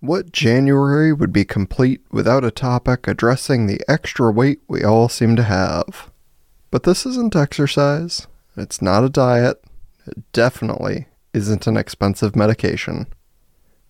[0.00, 5.36] What January would be complete without a topic addressing the extra weight we all seem
[5.36, 6.10] to have?
[6.70, 8.26] But this isn't exercise,
[8.58, 9.64] it's not a diet,
[10.06, 13.06] it definitely isn't an expensive medication.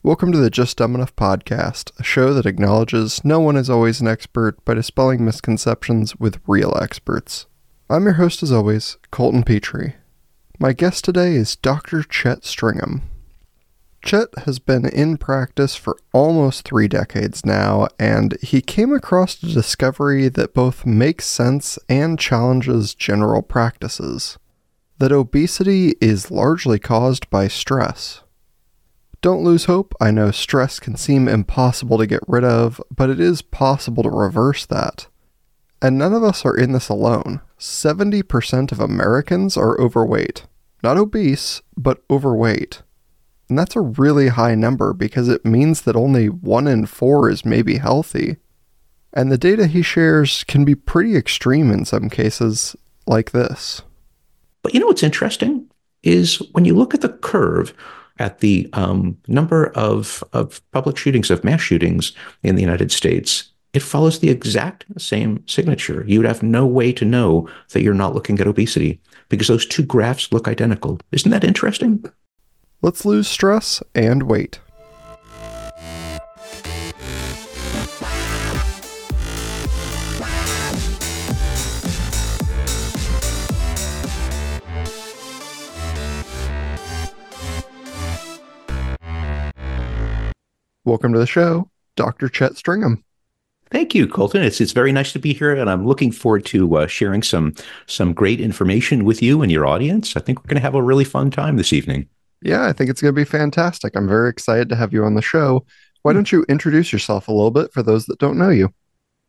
[0.05, 4.01] Welcome to the Just Dumb Enough podcast, a show that acknowledges no one is always
[4.01, 7.47] an expert by dispelling misconceptions with real experts.
[7.91, 9.97] I'm your host, as always, Colton Petrie.
[10.61, 12.05] My guest today is Dr.
[12.05, 13.03] Chet Stringham.
[14.03, 19.47] Chet has been in practice for almost three decades now, and he came across a
[19.47, 24.39] discovery that both makes sense and challenges general practices
[24.99, 28.23] that obesity is largely caused by stress.
[29.21, 29.95] Don't lose hope.
[30.01, 34.11] I know stress can seem impossible to get rid of, but it is possible to
[34.11, 35.09] reverse that.
[35.83, 37.41] And none of us are in this alone.
[37.59, 40.47] 70% of Americans are overweight.
[40.83, 42.83] Not obese, but overweight.
[43.49, 47.45] And that's a really high number because it means that only one in four is
[47.45, 48.37] maybe healthy.
[49.13, 53.83] And the data he shares can be pretty extreme in some cases, like this.
[54.63, 55.71] But you know what's interesting
[56.03, 57.73] is when you look at the curve
[58.19, 62.13] at the um, number of, of public shootings, of mass shootings
[62.43, 66.05] in the United States, it follows the exact same signature.
[66.07, 69.67] You would have no way to know that you're not looking at obesity because those
[69.67, 70.99] two graphs look identical.
[71.13, 72.05] Isn't that interesting?
[72.83, 74.61] Let's lose stress and weight.
[90.85, 92.29] Welcome to the show, Dr.
[92.29, 93.03] Chet Stringham.
[93.71, 94.43] Thank you, Colton.
[94.43, 97.55] It's it's very nice to be here, and I'm looking forward to uh, sharing some
[97.87, 100.17] some great information with you and your audience.
[100.17, 102.09] I think we're going to have a really fun time this evening.
[102.43, 103.97] Yeah, I think it's going to be fantastic.
[103.97, 105.65] I'm very excited to have you on the show.
[106.03, 106.19] Why hmm.
[106.19, 108.73] don't you introduce yourself a little bit for those that don't know you?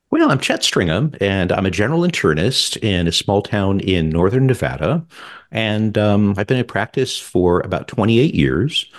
[0.09, 4.48] Well, I'm Chet Stringham, and I'm a general internist in a small town in northern
[4.48, 5.05] Nevada.
[5.52, 8.89] And um, I've been in practice for about 28 years.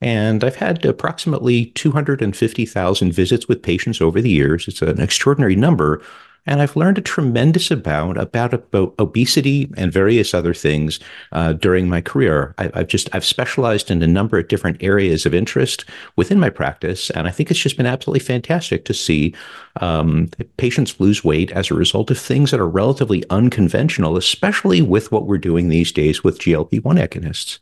[0.00, 4.66] And I've had approximately 250,000 visits with patients over the years.
[4.66, 6.02] It's an extraordinary number.
[6.46, 11.00] And I've learned a tremendous amount about, about obesity and various other things
[11.32, 12.54] uh, during my career.
[12.58, 15.84] I, have just I've specialized in a number of different areas of interest
[16.16, 19.34] within my practice, and I think it's just been absolutely fantastic to see
[19.80, 25.10] um, patients lose weight as a result of things that are relatively unconventional, especially with
[25.10, 27.58] what we're doing these days with GLP one agonists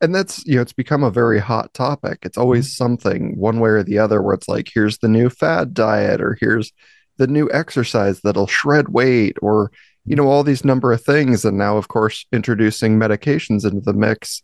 [0.00, 2.84] and that's you know it's become a very hot topic it's always mm-hmm.
[2.84, 6.36] something one way or the other where it's like here's the new fad diet or
[6.40, 6.72] here's
[7.18, 9.70] the new exercise that'll shred weight or
[10.04, 11.44] you know all these number of things.
[11.44, 14.42] And now of course introducing medications into the mix.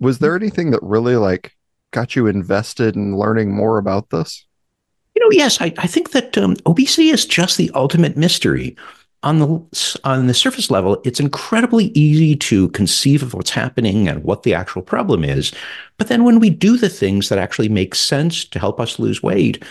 [0.00, 1.52] Was there anything that really like
[1.90, 4.44] got you invested in learning more about this?
[5.14, 8.76] You know yes i, I think that um, obesity is just the ultimate mystery.
[9.22, 14.22] On the on the surface level, it's incredibly easy to conceive of what's happening and
[14.22, 15.52] what the actual problem is.
[15.96, 19.24] But then when we do the things that actually make sense to help us lose
[19.24, 19.64] weight,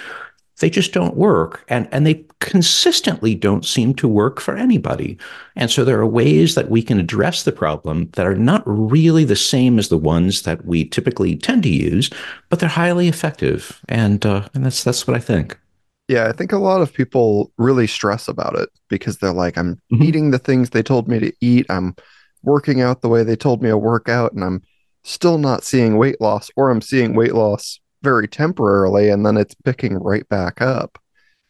[0.59, 1.65] they just don't work.
[1.67, 5.17] And, and they consistently don't seem to work for anybody.
[5.55, 9.25] And so there are ways that we can address the problem that are not really
[9.25, 12.09] the same as the ones that we typically tend to use,
[12.49, 13.81] but they're highly effective.
[13.89, 15.59] And, uh, and that's, that's what I think.
[16.07, 19.75] Yeah, I think a lot of people really stress about it because they're like, I'm
[19.91, 20.03] mm-hmm.
[20.03, 21.65] eating the things they told me to eat.
[21.69, 21.95] I'm
[22.43, 24.61] working out the way they told me to work out, and I'm
[25.03, 29.55] still not seeing weight loss, or I'm seeing weight loss very temporarily and then it's
[29.65, 30.97] picking right back up.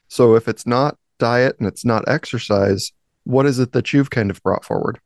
[0.08, 2.94] So if it's not diet and it's not exercise,
[3.26, 5.00] what is it that you've kind of brought forward?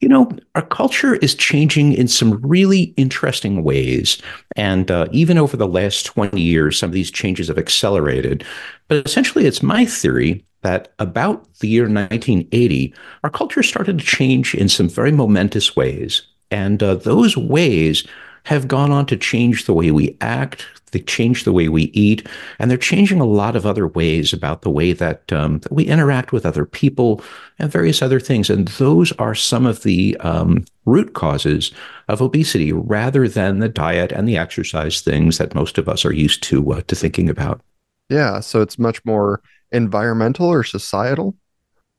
[0.00, 4.22] You know, our culture is changing in some really interesting ways.
[4.56, 8.44] And uh, even over the last 20 years, some of these changes have accelerated.
[8.86, 14.54] But essentially, it's my theory that about the year 1980, our culture started to change
[14.54, 16.22] in some very momentous ways.
[16.50, 18.06] And uh, those ways
[18.48, 22.26] have gone on to change the way we act, they change the way we eat,
[22.58, 25.84] and they're changing a lot of other ways about the way that, um, that we
[25.84, 27.20] interact with other people
[27.58, 28.48] and various other things.
[28.48, 31.72] And those are some of the um, root causes
[32.08, 36.14] of obesity, rather than the diet and the exercise things that most of us are
[36.14, 37.60] used to uh, to thinking about.
[38.08, 39.42] Yeah, so it's much more
[39.72, 41.36] environmental or societal.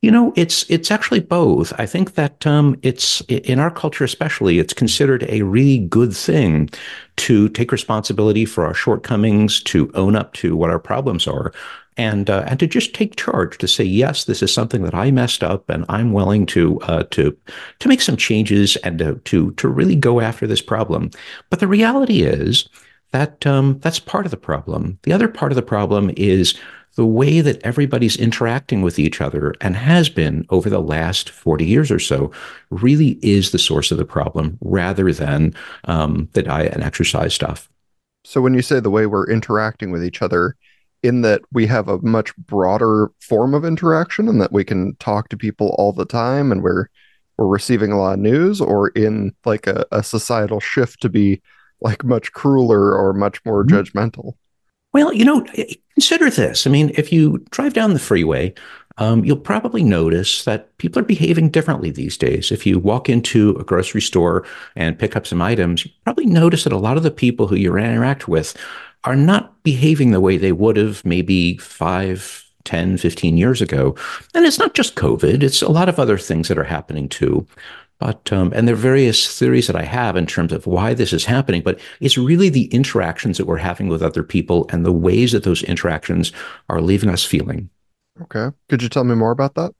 [0.02, 1.74] You know, it's it's actually both.
[1.78, 6.70] I think that um, it's in our culture, especially, it's considered a really good thing
[7.16, 11.52] to take responsibility for our shortcomings, to own up to what our problems are,
[11.98, 15.10] and uh, and to just take charge to say yes, this is something that I
[15.10, 17.36] messed up, and I'm willing to uh, to
[17.80, 21.10] to make some changes and to, to to really go after this problem.
[21.50, 22.66] But the reality is
[23.12, 24.98] that um, that's part of the problem.
[25.02, 26.58] The other part of the problem is
[26.96, 31.64] the way that everybody's interacting with each other and has been over the last 40
[31.64, 32.30] years or so
[32.70, 35.54] really is the source of the problem rather than
[35.84, 37.70] um, the diet and exercise stuff.
[38.24, 40.56] So, when you say the way we're interacting with each other,
[41.02, 45.28] in that we have a much broader form of interaction and that we can talk
[45.28, 46.86] to people all the time and we're
[47.38, 51.40] we're receiving a lot of news or in like a, a societal shift to be
[51.80, 53.76] like much crueler or much more mm-hmm.
[53.76, 54.34] judgmental
[54.92, 55.44] well you know
[55.94, 58.54] consider this i mean if you drive down the freeway
[59.00, 62.52] um, you'll probably notice that people are behaving differently these days.
[62.52, 64.46] If you walk into a grocery store
[64.76, 67.56] and pick up some items, you probably notice that a lot of the people who
[67.56, 68.54] you interact with
[69.04, 73.96] are not behaving the way they would have maybe five, 10, 15 years ago.
[74.34, 77.46] And it's not just COVID, it's a lot of other things that are happening too.
[78.00, 81.12] But, um, and there are various theories that I have in terms of why this
[81.12, 84.92] is happening, but it's really the interactions that we're having with other people and the
[84.92, 86.32] ways that those interactions
[86.70, 87.68] are leaving us feeling.
[88.22, 88.48] Okay.
[88.68, 89.72] Could you tell me more about that?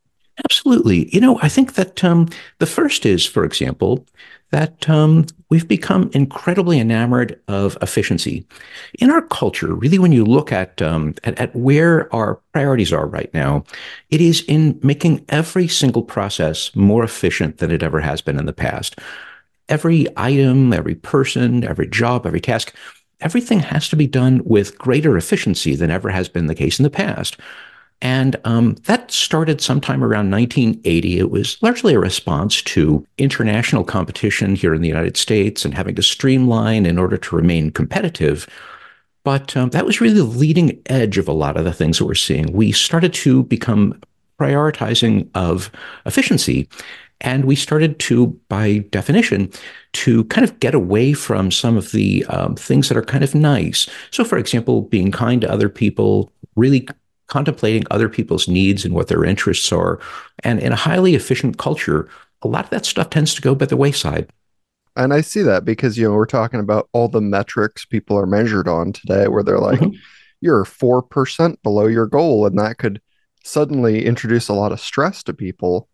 [0.44, 1.08] Absolutely.
[1.14, 2.28] You know, I think that um,
[2.58, 4.06] the first is, for example,
[4.50, 8.46] that um, we've become incredibly enamored of efficiency.
[9.00, 13.06] In our culture, really, when you look at, um, at, at where our priorities are
[13.06, 13.64] right now,
[14.08, 18.46] it is in making every single process more efficient than it ever has been in
[18.46, 18.98] the past.
[19.68, 22.74] Every item, every person, every job, every task,
[23.20, 26.84] everything has to be done with greater efficiency than ever has been the case in
[26.84, 27.36] the past.
[28.02, 31.18] And um, that started sometime around 1980.
[31.18, 35.94] It was largely a response to international competition here in the United States and having
[35.96, 38.48] to streamline in order to remain competitive.
[39.22, 42.06] But um, that was really the leading edge of a lot of the things that
[42.06, 42.52] we're seeing.
[42.52, 44.00] We started to become
[44.40, 45.70] prioritizing of
[46.06, 46.68] efficiency.
[47.20, 49.50] And we started to, by definition,
[49.92, 53.34] to kind of get away from some of the um, things that are kind of
[53.34, 53.86] nice.
[54.10, 56.88] So, for example, being kind to other people, really
[57.30, 59.98] contemplating other people's needs and what their interests are.
[60.44, 62.08] And in a highly efficient culture,
[62.42, 64.28] a lot of that stuff tends to go by the wayside.
[64.96, 68.26] And I see that because, you know, we're talking about all the metrics people are
[68.26, 69.96] measured on today, where they're like, mm-hmm.
[70.40, 72.44] you're 4% below your goal.
[72.44, 73.00] And that could
[73.44, 75.88] suddenly introduce a lot of stress to people,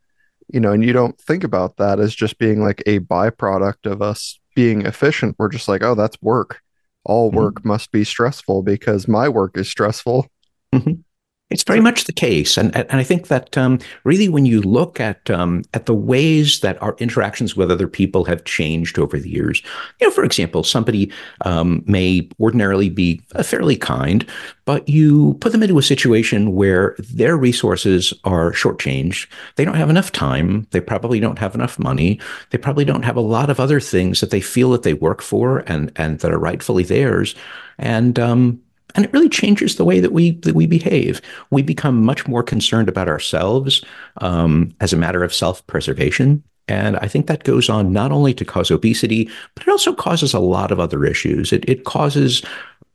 [0.53, 4.01] you know, and you don't think about that as just being like a byproduct of
[4.01, 5.37] us being efficient.
[5.39, 6.63] We're just like, oh, that's work.
[7.05, 7.37] All mm-hmm.
[7.37, 7.69] work mm-hmm.
[7.69, 10.27] must be stressful because my work is stressful.
[10.75, 11.03] Mm-hmm.
[11.49, 14.99] It's very much the case, and and I think that um, really, when you look
[14.99, 19.31] at um, at the ways that our interactions with other people have changed over the
[19.31, 19.63] years,
[20.01, 21.13] you know, for example, somebody
[21.43, 24.29] um, may ordinarily be fairly kind,
[24.65, 29.29] but you put them into a situation where their resources are shortchanged.
[29.55, 30.67] They don't have enough time.
[30.73, 32.21] They probably don't have enough money.
[32.51, 35.23] They probably don't have a lot of other things that they feel that they work
[35.23, 37.37] for and and that are rightfully theirs.
[37.79, 38.61] And um,
[38.97, 41.21] and it really changes the way that we that we behave.
[41.51, 43.85] We become much more concerned about ourselves
[44.21, 46.43] um, as a matter of self preservation.
[46.69, 50.35] And I think that goes on not only to cause obesity, but it also causes
[50.35, 51.53] a lot of other issues.
[51.53, 52.43] It, it causes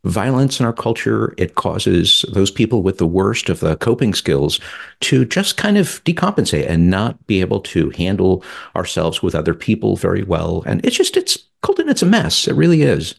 [0.04, 1.34] violence in our culture.
[1.38, 4.60] It causes those people with the worst of the coping skills
[5.02, 8.44] to just kind of decompensate and not be able to handle
[8.76, 10.64] ourselves with other people very well.
[10.66, 12.48] And it's just, it's Colton, it's a mess.
[12.48, 13.16] It really is.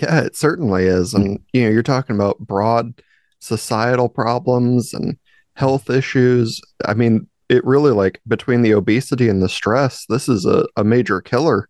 [0.00, 1.12] Yeah, it certainly is.
[1.12, 1.20] Hmm.
[1.20, 2.94] And, you know, you're talking about broad
[3.38, 5.18] societal problems and
[5.54, 6.60] health issues.
[6.84, 10.84] I mean, it really like between the obesity and the stress, this is a, a
[10.84, 11.68] major killer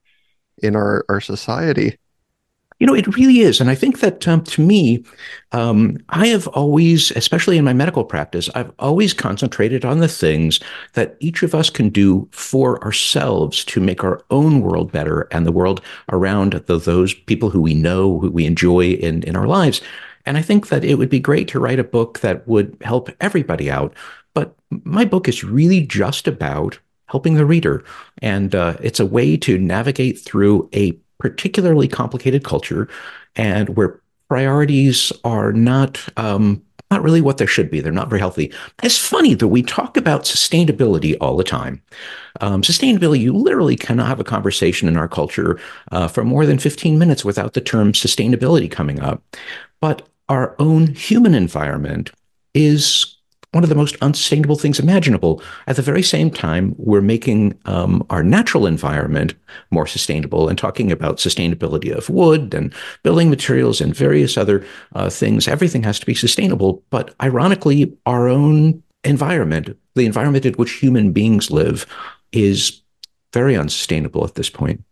[0.63, 1.99] in our, our society.
[2.79, 3.59] You know, it really is.
[3.59, 5.03] And I think that um, to me,
[5.53, 10.61] um, I have always, especially in my medical practice, I've always concentrated on the things
[10.93, 15.47] that each of us can do for ourselves to make our own world better and
[15.47, 15.81] the world
[16.13, 19.81] around the, those people who we know, who we enjoy in, in our lives.
[20.27, 23.09] And I think that it would be great to write a book that would help
[23.23, 23.95] everybody out.
[24.35, 24.55] But
[24.85, 27.85] my book is really just about helping the reader.
[28.21, 32.89] And uh, it's a way to navigate through a particularly complicated culture
[33.37, 37.81] and where priorities are not um, not really what they should be.
[37.81, 38.53] They're not very healthy.
[38.83, 41.83] It's funny that we talk about sustainability all the time.
[42.41, 45.59] Um, sustainability, you literally cannot have a conversation in our culture
[45.91, 49.23] uh, for more than 15 minutes without the term sustainability coming up.
[49.81, 52.13] But our own human environment
[52.55, 53.16] is
[53.57, 55.43] one of the most unsustainable things imaginable.
[55.67, 59.35] At the very same time, we're making um, our natural environment
[59.71, 64.63] more sustainable and talking about sustainability of wood and building materials and various other
[64.95, 65.49] uh, things.
[65.49, 66.85] Everything has to be sustainable.
[66.91, 71.87] But ironically, our own environment, the environment in which human beings live,
[72.33, 72.83] is
[73.33, 74.85] very unsustainable at this point.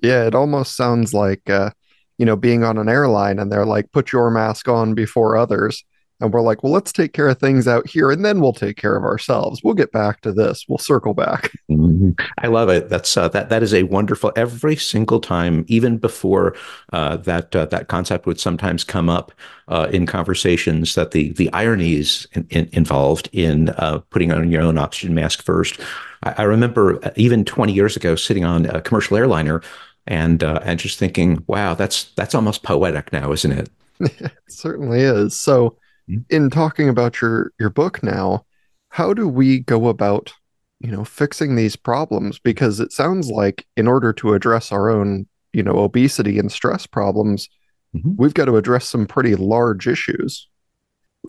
[0.00, 1.72] Yeah, it almost sounds like, uh,
[2.16, 5.84] you know, being on an airline and they're like, put your mask on before others.
[6.22, 8.76] And we're like, well, let's take care of things out here and then we'll take
[8.76, 9.62] care of ourselves.
[9.64, 10.64] We'll get back to this.
[10.68, 11.50] We'll circle back.
[11.70, 12.10] Mm-hmm.
[12.38, 12.90] I love it.
[12.90, 16.54] That's uh, that that is a wonderful every single time, even before
[16.92, 19.32] uh, that uh, that concept would sometimes come up
[19.68, 24.60] uh, in conversations that the the ironies in, in, involved in uh, putting on your
[24.60, 25.80] own oxygen mask first.
[26.24, 29.62] I, I remember uh, even 20 years ago sitting on a commercial airliner
[30.06, 33.70] and and just thinking, wow, that's that's almost poetic now, isn't it?
[34.00, 35.40] it certainly is.
[35.40, 35.78] So
[36.28, 38.44] in talking about your your book now,
[38.88, 40.32] how do we go about,
[40.80, 42.38] you know, fixing these problems?
[42.38, 46.86] Because it sounds like in order to address our own, you know, obesity and stress
[46.86, 47.48] problems,
[47.94, 48.12] mm-hmm.
[48.16, 50.48] we've got to address some pretty large issues.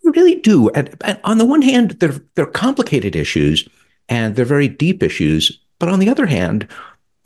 [0.03, 0.69] We really do.
[0.69, 3.67] And, and on the one hand, they're they're complicated issues
[4.09, 5.59] and they're very deep issues.
[5.79, 6.67] But on the other hand,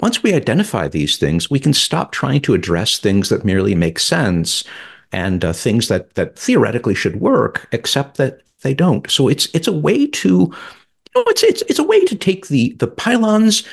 [0.01, 4.00] once we identify these things, we can stop trying to address things that merely make
[4.00, 4.63] sense
[5.12, 9.10] and uh, things that that theoretically should work, except that they don't.
[9.10, 12.48] So it's it's a way to, you know, it's it's it's a way to take
[12.48, 13.64] the the pylons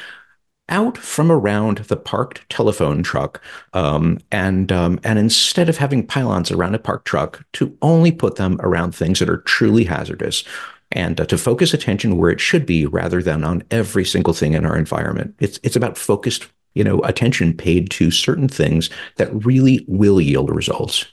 [0.71, 3.43] out from around the parked telephone truck,
[3.75, 8.37] um, and um, and instead of having pylons around a parked truck, to only put
[8.37, 10.45] them around things that are truly hazardous,
[10.93, 14.55] and uh, to focus attention where it should be, rather than on every single thing
[14.55, 15.35] in our environment.
[15.39, 20.55] It's it's about focused, you know, attention paid to certain things that really will yield
[20.55, 21.07] results.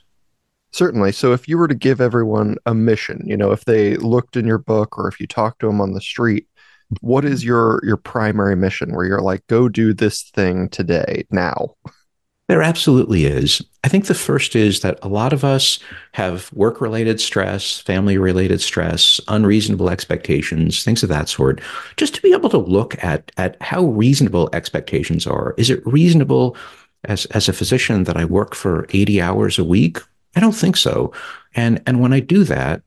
[0.72, 1.12] Certainly.
[1.12, 4.46] So if you were to give everyone a mission, you know, if they looked in
[4.46, 6.46] your book or if you talked to them on the street,
[7.00, 11.74] what is your your primary mission where you're like go do this thing today now?
[12.48, 13.62] There absolutely is.
[13.84, 15.78] I think the first is that a lot of us
[16.12, 21.60] have work related stress, family related stress, unreasonable expectations, things of that sort.
[21.96, 25.54] Just to be able to look at, at how reasonable expectations are.
[25.56, 26.56] Is it reasonable
[27.04, 29.98] as, as a physician that I work for 80 hours a week?
[30.36, 31.12] I don't think so.
[31.54, 32.82] And and when I do that,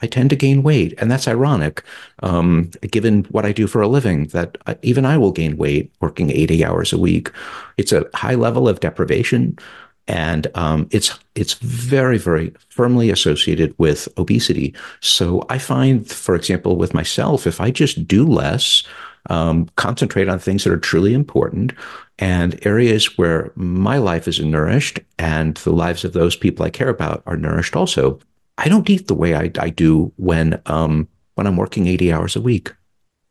[0.00, 1.82] I tend to gain weight, and that's ironic,
[2.22, 4.26] um, given what I do for a living.
[4.28, 7.30] That even I will gain weight working eighty hours a week.
[7.76, 9.58] It's a high level of deprivation,
[10.06, 14.74] and um, it's it's very very firmly associated with obesity.
[15.00, 18.84] So I find, for example, with myself, if I just do less,
[19.28, 21.72] um, concentrate on things that are truly important,
[22.18, 26.88] and areas where my life is nourished and the lives of those people I care
[26.88, 28.18] about are nourished also.
[28.56, 32.34] I don't eat the way I, I do when um, when I'm working 80 hours
[32.34, 32.74] a week.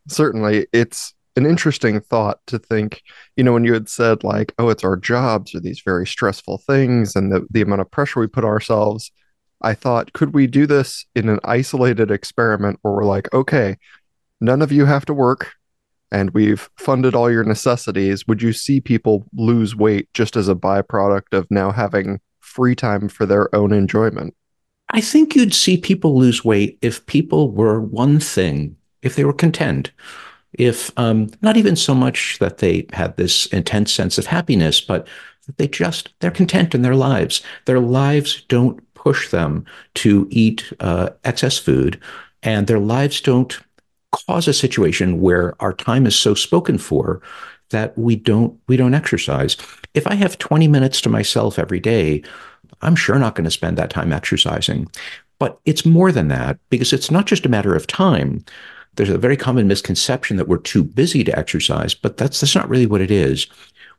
[0.07, 3.03] Certainly, it's an interesting thought to think,
[3.35, 6.57] you know, when you had said like, oh, it's our jobs or these very stressful
[6.59, 9.11] things and the, the amount of pressure we put ourselves.
[9.61, 13.77] I thought, could we do this in an isolated experiment where we're like, okay,
[14.39, 15.53] none of you have to work
[16.11, 20.55] and we've funded all your necessities, would you see people lose weight just as a
[20.55, 24.33] byproduct of now having free time for their own enjoyment?
[24.89, 29.33] I think you'd see people lose weight if people were one thing, if they were
[29.33, 29.91] content,
[30.53, 35.07] if um, not even so much that they had this intense sense of happiness, but
[35.45, 37.41] that they just, they're content in their lives.
[37.65, 41.99] Their lives don't push them to eat uh, excess food,
[42.43, 43.59] and their lives don't
[44.11, 47.21] cause a situation where our time is so spoken for
[47.69, 49.57] that we don't we don't exercise.
[49.93, 52.23] If I have 20 minutes to myself every day,
[52.81, 54.87] I'm sure not going to spend that time exercising.
[55.39, 58.43] But it's more than that because it's not just a matter of time.
[58.95, 62.69] There's a very common misconception that we're too busy to exercise, but that's that's not
[62.69, 63.47] really what it is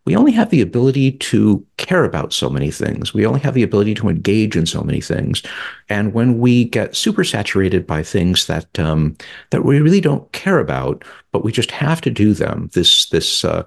[0.09, 3.13] we only have the ability to care about so many things.
[3.13, 5.43] We only have the ability to engage in so many things.
[5.91, 9.19] And when we get super saturated by things that um,
[9.51, 13.45] that we really don't care about, but we just have to do them, this this
[13.45, 13.65] uh,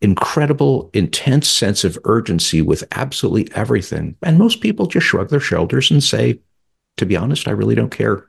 [0.00, 4.16] incredible, intense sense of urgency with absolutely everything.
[4.22, 6.40] And most people just shrug their shoulders and say,
[6.96, 8.26] "To be honest, I really don't care."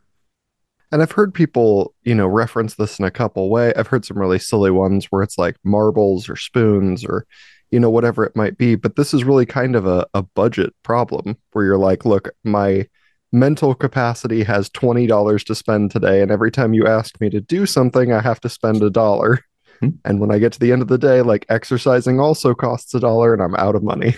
[0.93, 3.73] And I've heard people, you know, reference this in a couple way.
[3.75, 7.25] I've heard some really silly ones where it's like marbles or spoons or,
[7.71, 8.75] you know, whatever it might be.
[8.75, 12.87] But this is really kind of a, a budget problem where you're like, look, my
[13.31, 16.21] mental capacity has $20 to spend today.
[16.21, 19.39] And every time you ask me to do something, I have to spend a dollar.
[19.79, 19.89] Hmm.
[20.05, 22.99] And when I get to the end of the day, like exercising also costs a
[22.99, 24.13] dollar and I'm out of money.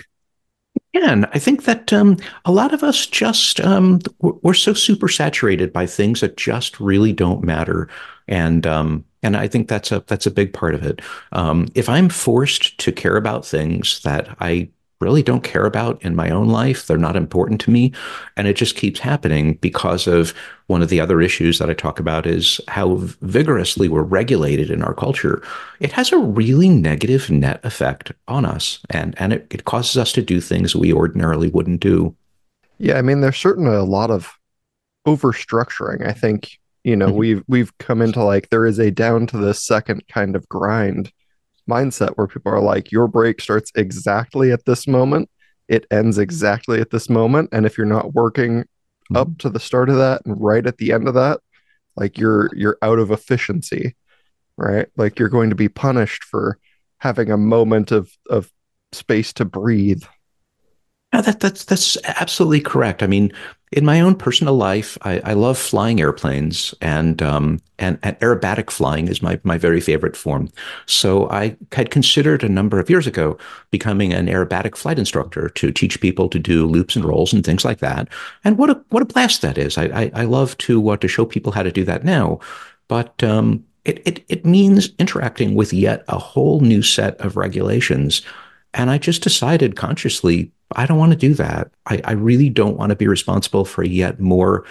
[1.04, 5.72] And I think that um, a lot of us just um, we're so super saturated
[5.72, 7.88] by things that just really don't matter,
[8.28, 11.00] and um, and I think that's a that's a big part of it.
[11.32, 14.68] Um, if I'm forced to care about things that I
[15.00, 16.86] really don't care about in my own life.
[16.86, 17.92] They're not important to me.
[18.36, 20.32] And it just keeps happening because of
[20.68, 24.82] one of the other issues that I talk about is how vigorously we're regulated in
[24.82, 25.42] our culture.
[25.80, 30.12] It has a really negative net effect on us and, and it, it causes us
[30.12, 32.14] to do things we ordinarily wouldn't do.
[32.78, 34.32] Yeah, I mean, there's certainly a lot of
[35.06, 36.06] overstructuring.
[36.06, 37.16] I think, you know, mm-hmm.
[37.16, 41.10] we've we've come into like there is a down to the second kind of grind
[41.68, 45.28] mindset where people are like, your break starts exactly at this moment,
[45.68, 47.48] it ends exactly at this moment.
[47.52, 49.16] And if you're not working mm-hmm.
[49.16, 51.40] up to the start of that and right at the end of that,
[51.96, 53.96] like you're you're out of efficiency,
[54.56, 54.86] right?
[54.96, 56.58] Like you're going to be punished for
[56.98, 58.52] having a moment of of
[58.92, 60.02] space to breathe.
[61.12, 63.02] No, that, that's that's absolutely correct.
[63.02, 63.32] I mean,
[63.72, 68.70] in my own personal life, I, I love flying airplanes, and, um, and and aerobatic
[68.70, 70.48] flying is my my very favorite form.
[70.86, 73.36] So I had considered a number of years ago
[73.70, 77.64] becoming an aerobatic flight instructor to teach people to do loops and rolls and things
[77.64, 78.08] like that.
[78.44, 79.76] And what a what a blast that is!
[79.76, 82.38] I I, I love to uh, to show people how to do that now,
[82.86, 88.22] but um, it, it it means interacting with yet a whole new set of regulations.
[88.74, 91.70] And I just decided consciously I don't want to do that.
[91.86, 94.64] I, I really don't want to be responsible for yet more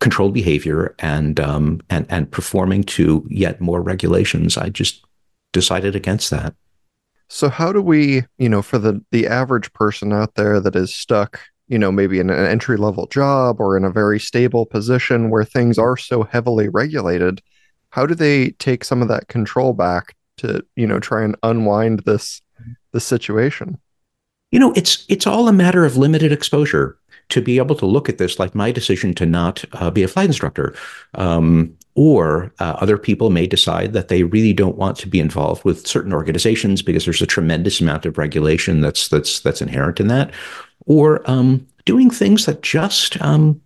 [0.00, 4.56] controlled behavior and um, and and performing to yet more regulations.
[4.56, 5.04] I just
[5.52, 6.54] decided against that.
[7.28, 10.94] So how do we, you know, for the the average person out there that is
[10.94, 15.30] stuck, you know, maybe in an entry level job or in a very stable position
[15.30, 17.42] where things are so heavily regulated,
[17.90, 22.00] how do they take some of that control back to, you know, try and unwind
[22.00, 22.40] this
[22.92, 23.78] this situation?
[24.50, 28.08] You know, it's it's all a matter of limited exposure to be able to look
[28.08, 30.74] at this, like my decision to not uh, be a flight instructor.
[31.14, 35.64] Um, or uh, other people may decide that they really don't want to be involved
[35.64, 40.06] with certain organizations because there's a tremendous amount of regulation that's that's that's inherent in
[40.06, 40.30] that,
[40.86, 43.60] or um, doing things that just um,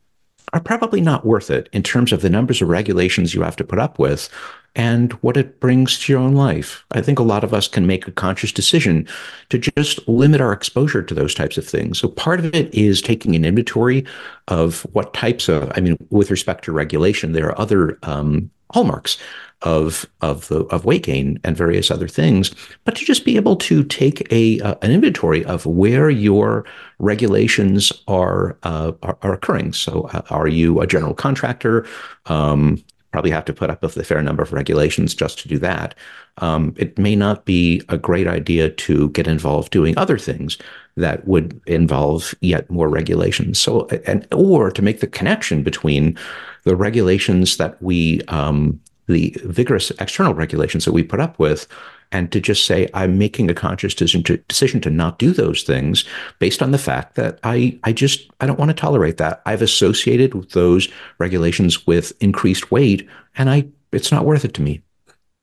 [0.52, 3.64] are probably not worth it in terms of the numbers of regulations you have to
[3.64, 4.28] put up with
[4.74, 6.84] and what it brings to your own life.
[6.92, 9.06] I think a lot of us can make a conscious decision
[9.50, 11.98] to just limit our exposure to those types of things.
[11.98, 14.04] So part of it is taking an inventory
[14.48, 19.18] of what types of, I mean, with respect to regulation, there are other um, hallmarks
[19.62, 23.56] of of the of weight gain and various other things, but to just be able
[23.56, 26.64] to take a uh, an inventory of where your
[26.98, 29.72] regulations are uh, are, are, occurring.
[29.72, 31.86] So, uh, are you a general contractor?
[32.26, 35.58] Um, probably have to put up with a fair number of regulations just to do
[35.58, 35.94] that.
[36.38, 40.56] Um, it may not be a great idea to get involved doing other things
[40.96, 43.60] that would involve yet more regulations.
[43.60, 46.18] So, and or to make the connection between
[46.64, 51.66] the regulations that we, um, the vigorous external regulations that we put up with,
[52.12, 56.04] and to just say I'm making a conscious decision to, not do those things
[56.38, 59.42] based on the fact that I I just I don't want to tolerate that.
[59.46, 60.88] I've associated with those
[61.18, 64.82] regulations with increased weight, and I it's not worth it to me.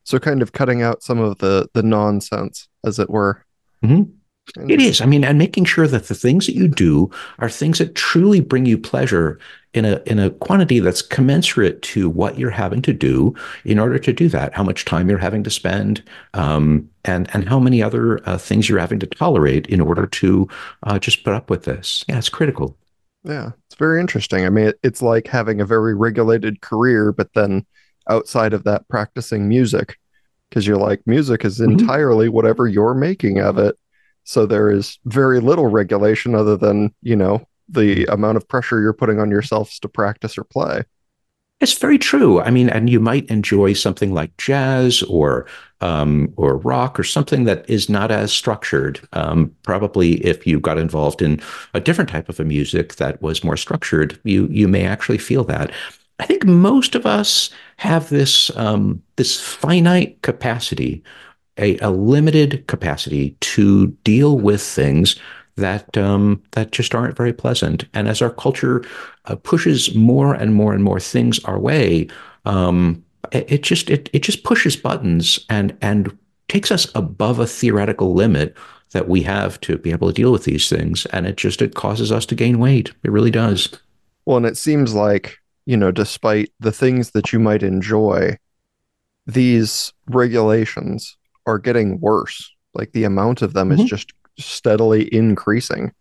[0.04, 3.46] So, kind of cutting out some of the the nonsense, as it were.
[3.84, 4.12] Mm-hmm.
[4.68, 5.02] It is.
[5.02, 7.10] I mean, and making sure that the things that you do
[7.40, 9.40] are things that truly bring you pleasure
[9.74, 13.36] in a in a quantity that's commensurate to what you're having to do
[13.66, 14.54] in order to do that.
[14.54, 18.68] How much time you're having to spend, um, and and how many other uh, things
[18.68, 20.48] you're having to tolerate in order to
[20.84, 22.04] uh, just put up with this.
[22.08, 22.76] Yeah, it's critical.
[23.24, 24.46] Yeah, it's very interesting.
[24.46, 27.66] I mean, it's like having a very regulated career, but then
[28.10, 29.98] outside of that, practicing music
[30.50, 31.72] because you're like music is mm-hmm.
[31.72, 32.36] entirely mm-hmm.
[32.36, 33.78] whatever you're making of it
[34.30, 38.94] so there is very little regulation other than, you know, the amount of pressure you're
[38.94, 40.84] putting on yourselves to practice or play.
[41.60, 42.40] It's very true.
[42.40, 45.48] I mean, and you might enjoy something like jazz or
[45.82, 49.02] um, or rock or something that is not as structured.
[49.14, 51.42] Um, probably, if you got involved in
[51.74, 55.44] a different type of a music that was more structured, you you may actually feel
[55.46, 55.72] that.
[56.20, 61.04] I think most of us have this um, this finite capacity
[61.60, 65.16] a, a limited capacity to deal with things
[65.60, 67.86] that um, that just aren't very pleasant.
[67.94, 68.84] And as our culture
[69.26, 72.08] uh, pushes more and more and more things our way,
[72.46, 76.18] um, it, it, just it, it just pushes buttons and and
[76.48, 78.56] takes us above a theoretical limit
[78.92, 81.06] that we have to be able to deal with these things.
[81.08, 82.92] And it just it causes us to gain weight.
[83.04, 83.70] It really does.
[84.26, 88.38] Well, and it seems like you know, despite the things that you might enjoy,
[89.28, 92.52] these regulations are getting worse.
[92.74, 93.82] Like the amount of them mm-hmm.
[93.82, 95.92] is just steadily increasing.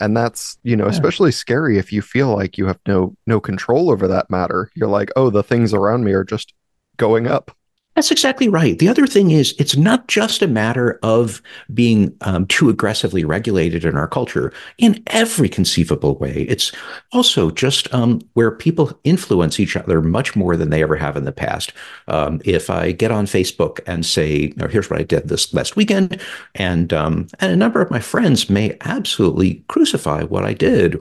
[0.00, 0.90] And that's, you know, yeah.
[0.90, 4.70] especially scary if you feel like you have no no control over that matter.
[4.74, 6.54] You're like, "Oh, the things around me are just
[6.96, 7.54] going up."
[8.00, 8.78] That's exactly right.
[8.78, 11.42] The other thing is, it's not just a matter of
[11.74, 16.46] being um, too aggressively regulated in our culture in every conceivable way.
[16.48, 16.72] It's
[17.12, 21.26] also just um, where people influence each other much more than they ever have in
[21.26, 21.74] the past.
[22.08, 25.76] Um, if I get on Facebook and say, oh, here's what I did this last
[25.76, 26.22] weekend,
[26.54, 30.98] and, um, and a number of my friends may absolutely crucify what I did.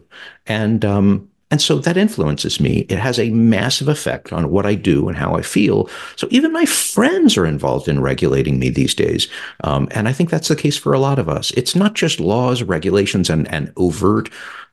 [0.48, 2.86] And um, and so that influences me.
[2.90, 5.90] It has a massive effect on what I do and how I feel.
[6.16, 9.28] So even my friends are involved in regulating me these days.
[9.64, 11.52] Um, and I think that's the case for a lot of us.
[11.52, 14.30] It's not just laws, regulations, and, and overt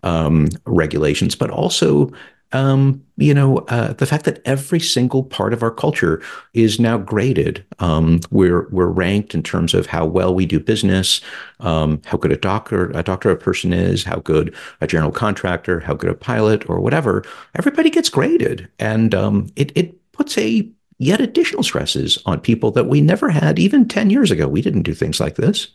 [0.06, 2.12] um, regulations, but also
[2.52, 6.22] um, you know, uh, the fact that every single part of our culture
[6.54, 7.64] is now graded.
[7.80, 11.20] Um, we're we're ranked in terms of how well we do business,
[11.60, 15.80] um, how good a doctor a doctor a person is, how good a general contractor,
[15.80, 17.24] how good a pilot, or whatever.
[17.56, 22.86] Everybody gets graded, and um, it it puts a yet additional stresses on people that
[22.86, 24.46] we never had even ten years ago.
[24.46, 25.68] We didn't do things like this.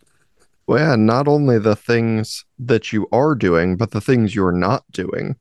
[0.71, 4.86] Well, yeah, not only the things that you are doing, but the things you're not
[4.89, 5.36] doing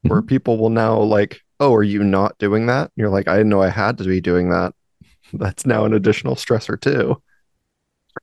[0.00, 0.26] where mm-hmm.
[0.26, 2.84] people will now like, oh, are you not doing that?
[2.84, 4.72] And you're like, I didn't know I had to be doing that.
[5.34, 7.20] That's now an additional stressor too.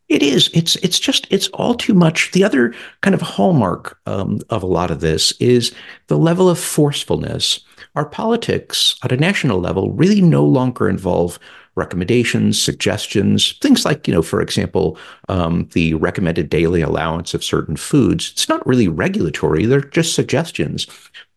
[0.09, 0.49] It is.
[0.51, 2.31] It's it's just it's all too much.
[2.31, 5.75] The other kind of hallmark um, of a lot of this is
[6.07, 7.59] the level of forcefulness.
[7.95, 11.37] Our politics at a national level really no longer involve
[11.77, 14.97] recommendations, suggestions, things like, you know, for example,
[15.29, 18.31] um, the recommended daily allowance of certain foods.
[18.31, 20.87] It's not really regulatory, they're just suggestions.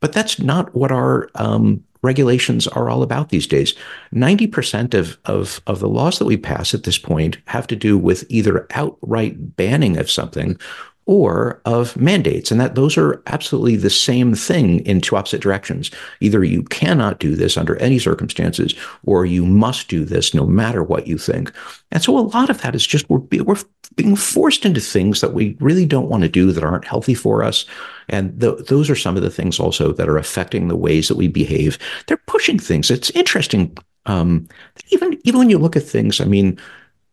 [0.00, 3.74] But that's not what our um, regulations are all about these days.
[4.14, 7.98] 90% of, of, of the laws that we pass at this point have to do
[7.98, 10.58] with either outright banning of something
[11.06, 15.90] or of mandates and that those are absolutely the same thing in two opposite directions.
[16.20, 20.82] Either you cannot do this under any circumstances or you must do this no matter
[20.82, 21.52] what you think.
[21.90, 23.56] And so a lot of that is just we're, we're
[23.96, 27.42] being forced into things that we really don't want to do that aren't healthy for
[27.42, 27.66] us.
[28.08, 31.16] And th- those are some of the things also that are affecting the ways that
[31.16, 31.78] we behave.
[32.06, 32.90] They're pushing things.
[32.90, 34.48] It's interesting um,
[34.90, 36.58] even even when you look at things i mean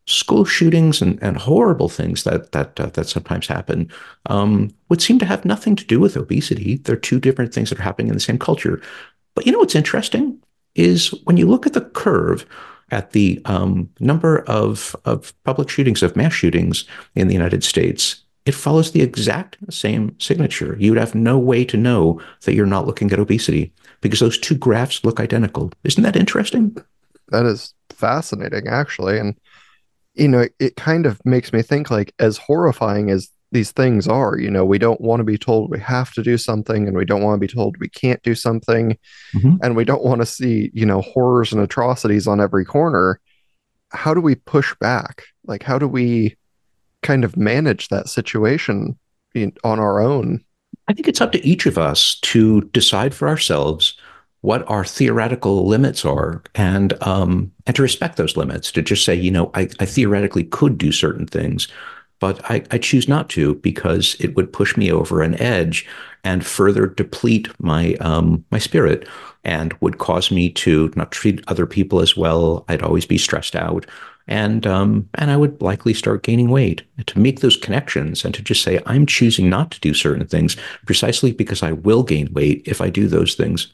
[0.07, 3.89] school shootings and, and horrible things that that uh, that sometimes happen
[4.27, 6.77] um, would seem to have nothing to do with obesity.
[6.77, 8.81] They're two different things that are happening in the same culture.
[9.35, 10.41] But you know what's interesting
[10.75, 12.45] is when you look at the curve
[12.89, 18.23] at the um, number of of public shootings of mass shootings in the United States.
[18.45, 20.77] It follows the exact same signature.
[20.79, 24.37] You would have no way to know that you're not looking at obesity because those
[24.37, 25.69] two graphs look identical.
[25.83, 26.77] Isn't that interesting?
[27.27, 29.19] That is fascinating, actually.
[29.19, 29.35] And
[30.17, 34.37] you know, it kind of makes me think like as horrifying as these things are,
[34.37, 37.05] you know, we don't want to be told we have to do something and we
[37.05, 38.97] don't want to be told we can't do something
[39.33, 39.55] mm-hmm.
[39.61, 43.19] and we don't want to see, you know, horrors and atrocities on every corner.
[43.91, 45.23] How do we push back?
[45.45, 46.35] Like how do we
[47.03, 48.97] kind of manage that situation
[49.63, 50.43] on our own?
[50.89, 53.96] I think it's up to each of us to decide for ourselves
[54.47, 59.13] what our theoretical limits are and um, and to respect those limits to just say
[59.13, 61.67] you know I, I theoretically could do certain things
[62.19, 65.85] but I, I, choose not to because it would push me over an edge
[66.23, 69.07] and further deplete my um, my spirit
[69.43, 72.65] and would cause me to not treat other people as well.
[72.67, 73.85] I'd always be stressed out,
[74.27, 76.83] and um, and I would likely start gaining weight.
[77.05, 80.57] To make those connections and to just say I'm choosing not to do certain things
[80.85, 83.73] precisely because I will gain weight if I do those things.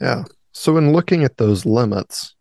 [0.00, 0.24] Yeah.
[0.52, 2.34] So, in looking at those limits,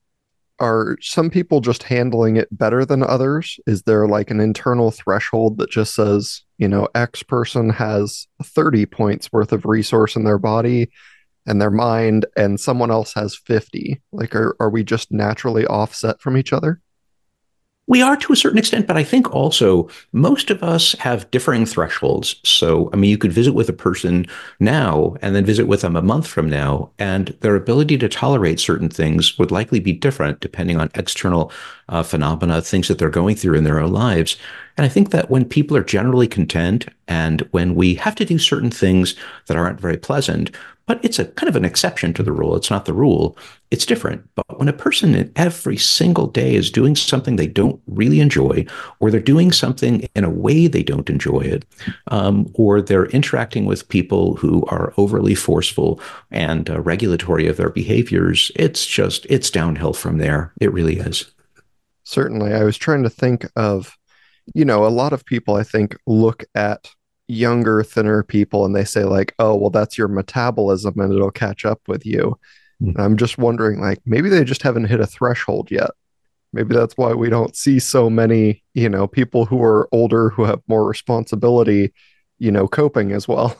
[0.60, 3.60] are some people just handling it better than others?
[3.68, 8.86] Is there like an internal threshold that just says, you know, X person has 30
[8.88, 10.90] points worth of resource in their body
[11.46, 14.02] and their mind, and someone else has 50?
[14.12, 16.82] Like, are, are we just naturally offset from each other?
[17.90, 21.66] We are to a certain extent, but I think also most of us have differing
[21.66, 22.36] thresholds.
[22.44, 24.26] So, I mean, you could visit with a person
[24.60, 28.60] now and then visit with them a month from now, and their ability to tolerate
[28.60, 31.50] certain things would likely be different depending on external
[31.88, 34.36] uh, phenomena, things that they're going through in their own lives.
[34.78, 38.38] And I think that when people are generally content and when we have to do
[38.38, 39.16] certain things
[39.48, 40.52] that aren't very pleasant,
[40.86, 42.56] but it's a kind of an exception to the rule.
[42.56, 43.38] It's not the rule.
[43.72, 44.24] It's different.
[44.36, 48.66] But when a person every single day is doing something they don't really enjoy,
[49.02, 51.66] or they're doing something in a way they don't enjoy it,
[52.08, 56.00] um, or they're interacting with people who are overly forceful
[56.32, 60.54] and uh, regulatory of their behaviors, it's just, it's downhill from there.
[60.62, 61.30] It really is.
[62.06, 62.54] Certainly.
[62.54, 63.98] I was trying to think of,
[64.54, 66.90] you know, a lot of people I think look at
[67.28, 71.66] younger, thinner people and they say, like, oh, well, that's your metabolism and it'll catch
[71.66, 72.40] up with you.
[72.82, 73.00] Mm.
[73.00, 75.92] I'm just wondering, like, maybe they just haven't hit a threshold yet.
[76.54, 80.44] Maybe that's why we don't see so many, you know, people who are older who
[80.44, 81.94] have more responsibility,
[82.40, 83.56] you know, coping as well.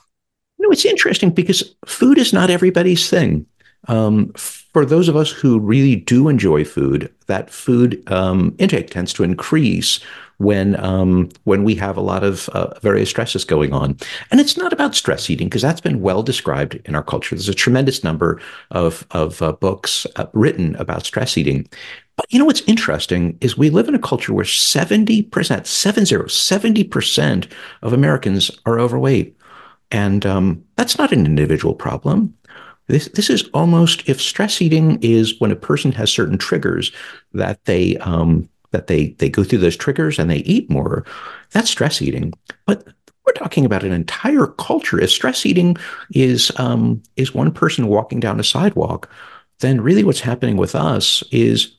[0.58, 3.46] You know, it's interesting because food is not everybody's thing.
[3.88, 9.14] Um, for those of us who really do enjoy food, that food um, intake tends
[9.14, 10.00] to increase
[10.38, 13.98] when um, when we have a lot of uh, various stresses going on.
[14.30, 17.36] And it's not about stress eating because that's been well described in our culture.
[17.36, 18.40] There's a tremendous number
[18.72, 21.68] of of uh, books uh, written about stress eating.
[22.18, 27.52] But you know what's interesting is we live in a culture where 70%, 70, 70%
[27.84, 29.36] of Americans are overweight.
[29.92, 32.36] And um, that's not an individual problem.
[32.88, 36.92] This this is almost if stress eating is when a person has certain triggers
[37.34, 41.06] that they um, that they they go through those triggers and they eat more.
[41.52, 42.34] That's stress eating.
[42.66, 42.88] But
[43.26, 45.00] we're talking about an entire culture.
[45.00, 45.76] If stress eating
[46.12, 49.10] is um, is one person walking down a sidewalk,
[49.60, 51.76] then really what's happening with us is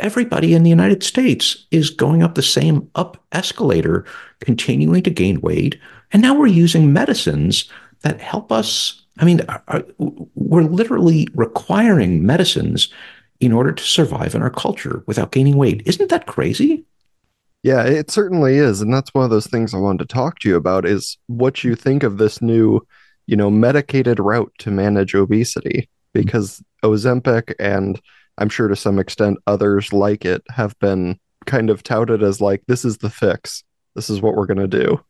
[0.00, 4.04] everybody in the United States is going up the same up escalator,
[4.40, 5.78] continuing to gain weight,
[6.12, 9.40] and now we're using medicines that help us I mean,
[10.34, 12.88] we're literally requiring medicines
[13.38, 15.82] in order to survive in our culture without gaining weight.
[15.86, 16.84] Isn't that crazy?
[17.62, 18.80] Yeah, it certainly is.
[18.80, 21.62] And that's one of those things I wanted to talk to you about is what
[21.62, 22.80] you think of this new,
[23.26, 25.88] you know, medicated route to manage obesity.
[26.12, 28.00] Because Ozempic and
[28.38, 32.62] I'm sure to some extent others like it have been kind of touted as like,
[32.66, 33.62] this is the fix.
[33.94, 35.00] This is what we're going to do.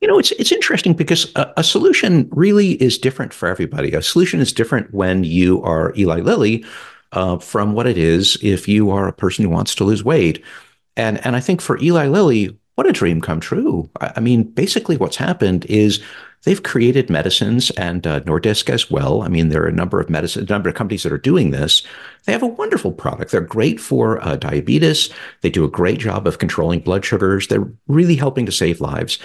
[0.00, 3.92] You know, it's it's interesting because a, a, solution really is different for everybody.
[3.92, 6.64] A solution is different when you are Eli Lilly
[7.12, 10.44] uh, from what it is if you are a person who wants to lose weight.
[10.96, 13.88] And and I think for Eli Lilly, what a dream come true.
[14.00, 16.02] I, I mean, basically, what's happened is
[16.44, 19.22] they've created medicines and uh, Nordisk as well.
[19.22, 21.50] I mean, there are a number of medicine, a number of companies that are doing
[21.50, 21.82] this.
[22.24, 23.30] They have a wonderful product.
[23.30, 25.10] They're great for uh, diabetes.
[25.40, 27.48] They do a great job of controlling blood sugars.
[27.48, 29.18] They're really helping to save lives.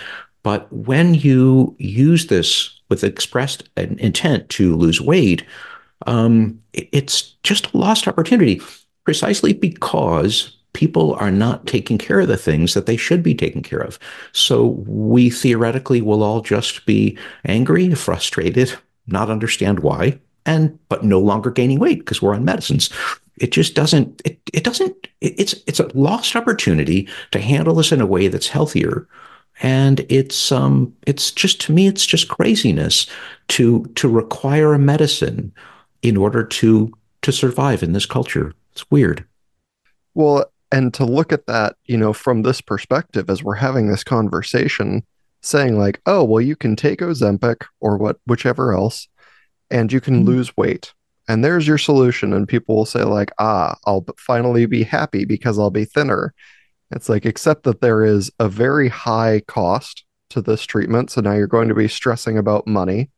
[0.43, 5.43] But when you use this with expressed intent to lose weight,
[6.07, 8.61] um, it's just a lost opportunity
[9.03, 13.63] precisely because people are not taking care of the things that they should be taking
[13.63, 13.99] care of.
[14.31, 18.73] So we theoretically will all just be angry, frustrated,
[19.07, 22.89] not understand why, and but no longer gaining weight because we're on medicines.
[23.37, 24.21] It just doesn't.
[24.25, 25.07] It, it doesn't.
[25.21, 29.07] It's it's a lost opportunity to handle this in a way that's healthier
[29.59, 33.07] and it's um it's just to me it's just craziness
[33.47, 35.51] to to require a medicine
[36.01, 36.91] in order to
[37.21, 38.53] to survive in this culture.
[38.71, 39.25] It's weird.
[40.13, 44.03] Well and to look at that you know from this perspective as we're having this
[44.03, 45.03] conversation
[45.41, 49.07] saying like oh well you can take ozempic or what whichever else
[49.71, 50.29] and you can mm-hmm.
[50.29, 50.93] lose weight.
[51.27, 52.33] And there's your solution.
[52.33, 56.33] And people will say like ah i'll finally be happy because i'll be thinner
[56.91, 61.11] it's like, except that there is a very high cost to this treatment.
[61.11, 63.09] So now you're going to be stressing about money.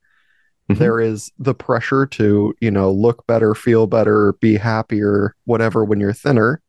[0.69, 0.79] Mm-hmm.
[0.79, 5.99] There is the pressure to, you know, look better, feel better, be happier, whatever when
[5.99, 6.61] you're thinner,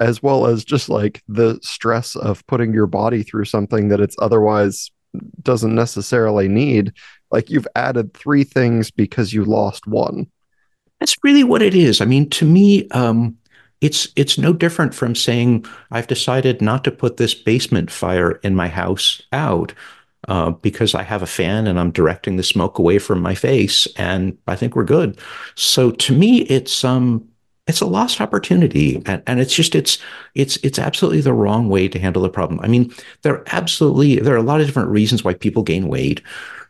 [0.00, 4.16] as well as just like the stress of putting your body through something that it's
[4.18, 4.90] otherwise
[5.42, 6.92] doesn't necessarily need.
[7.30, 10.30] Like you've added three things because you lost one.
[11.00, 12.00] That's really what it is.
[12.00, 13.36] I mean, to me, um,
[13.80, 18.54] it's it's no different from saying I've decided not to put this basement fire in
[18.54, 19.74] my house out
[20.28, 23.86] uh, because I have a fan and I'm directing the smoke away from my face,
[23.96, 25.18] and I think we're good.
[25.54, 27.28] So to me, it's um
[27.66, 29.98] it's a lost opportunity, and, and it's just it's
[30.34, 32.60] it's it's absolutely the wrong way to handle the problem.
[32.60, 35.88] I mean, there are absolutely there are a lot of different reasons why people gain
[35.88, 36.22] weight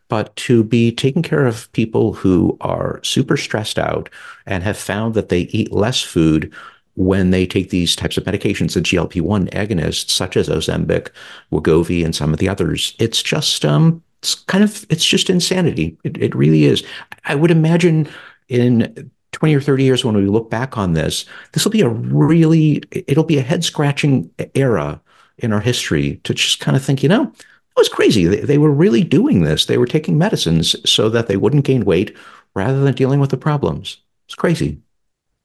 [0.09, 4.09] but to be taking care of people who are super stressed out
[4.47, 6.53] and have found that they eat less food
[6.97, 11.11] when they take these types of medications, the GLP-1 agonists, such as Ozempic,
[11.53, 12.95] Wegovy, and some of the others.
[12.99, 15.97] It's just, um, it's kind of, it's just insanity.
[16.05, 16.83] It, it really is.
[17.27, 18.09] I would imagine
[18.49, 21.89] in 20 or 30 years when we look back on this, this will be a
[21.89, 25.01] really, it'll be a head scratching era
[25.39, 28.25] in our history to just kind of think, you know, it was crazy.
[28.25, 29.67] They, they were really doing this.
[29.67, 32.17] They were taking medicines so that they wouldn't gain weight
[32.55, 33.99] rather than dealing with the problems.
[34.27, 34.81] It's crazy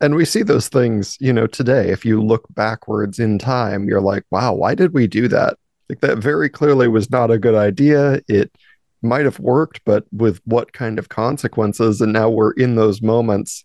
[0.01, 1.89] and we see those things you know today.
[1.89, 5.57] If you look backwards in time you're like wow why did we do that?
[5.89, 8.21] Like that very clearly was not a good idea.
[8.27, 8.51] It
[9.01, 12.01] might have worked but with what kind of consequences?
[12.01, 13.63] And now we're in those moments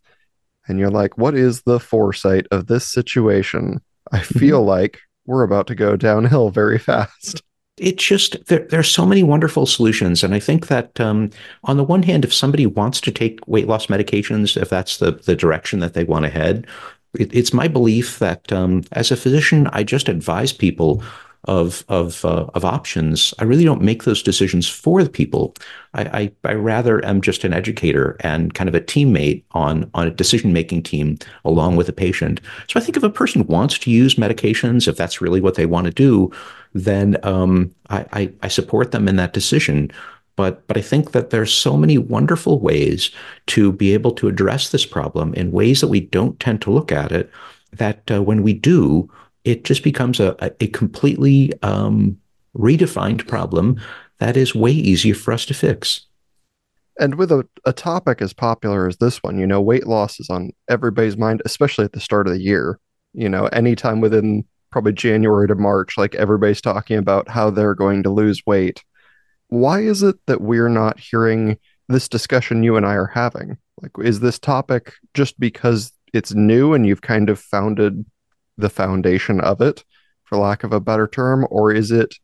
[0.68, 3.80] and you're like what is the foresight of this situation?
[4.12, 4.38] I mm-hmm.
[4.38, 7.42] feel like we're about to go downhill very fast
[7.78, 10.24] it just there, there are so many wonderful solutions.
[10.24, 11.30] And i think that um,
[11.64, 15.12] on the one hand if somebody wants to take weight loss medications if that's the,
[15.12, 16.66] the direction that they want to head
[17.18, 21.02] it, it's my belief that um, as a physician, I just advise people
[21.46, 23.34] of of uh, of options.
[23.38, 25.54] I really don't make those decisions for the people.
[25.94, 26.02] I,
[26.44, 30.10] I, I rather am just an educator and kind of a teammate on on a
[30.10, 32.40] decision making team along with the patient.
[32.68, 35.66] So I think if a person wants to use medications, if that's really what they
[35.66, 36.30] want to do,
[36.74, 39.90] then um, I, I, I support them in that decision.
[40.36, 43.10] But but I think that there's so many wonderful ways
[43.46, 46.92] to be able to address this problem in ways that we don't tend to look
[46.92, 47.30] at it.
[47.72, 49.10] That uh, when we do,
[49.46, 52.18] it just becomes a, a completely um,
[52.58, 53.80] redefined problem
[54.18, 56.06] that is way easier for us to fix.
[56.98, 60.30] And with a, a topic as popular as this one, you know, weight loss is
[60.30, 62.80] on everybody's mind, especially at the start of the year.
[63.12, 68.02] You know, anytime within probably January to March, like everybody's talking about how they're going
[68.02, 68.82] to lose weight.
[69.48, 71.56] Why is it that we're not hearing
[71.88, 73.58] this discussion you and I are having?
[73.80, 78.04] Like, is this topic just because it's new and you've kind of founded
[78.58, 79.84] the foundation of it,
[80.24, 82.14] for lack of a better term, or is it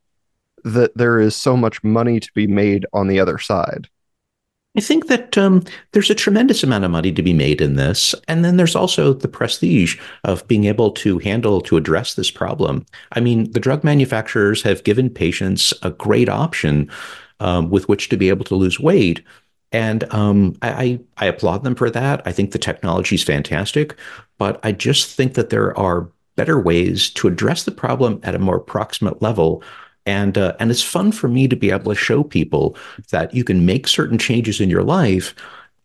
[0.65, 3.89] that there is so much money to be made on the other side?
[4.77, 8.15] I think that um, there's a tremendous amount of money to be made in this.
[8.27, 12.87] And then there's also the prestige of being able to handle, to address this problem.
[13.13, 16.91] I mean, the drug manufacturers have given patients a great option
[17.41, 19.23] um, with which to be able to lose weight.
[19.73, 22.23] And um, I, I applaud them for that.
[22.25, 23.97] I think the technology is fantastic,
[24.39, 28.39] but I just think that there are better ways to address the problem at a
[28.39, 29.63] more proximate level.
[30.05, 32.77] And uh, and it's fun for me to be able to show people
[33.11, 35.35] that you can make certain changes in your life,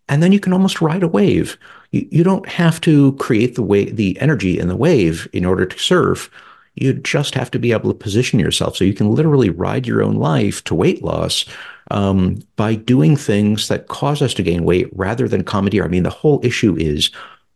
[0.09, 1.57] and then you can almost ride a wave.
[1.91, 5.67] You, you don't have to create the way the energy in the wave in order
[5.67, 6.31] to surf.
[6.73, 10.03] You just have to be able to position yourself so you can literally ride your
[10.03, 11.45] own life to weight loss
[11.91, 15.85] um, by doing things that cause us to gain weight rather than commandeer.
[15.85, 17.11] I mean, the whole issue is